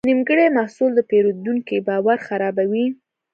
نیمګړی 0.09 0.47
محصول 0.57 0.91
د 0.95 0.99
پیرودونکي 1.09 1.77
باور 1.87 2.17
خرابوي. 2.27 2.87